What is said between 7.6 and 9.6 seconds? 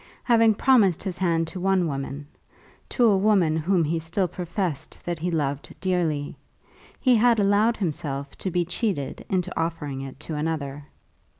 himself to be cheated into